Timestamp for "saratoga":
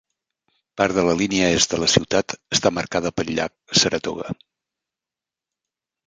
3.81-4.33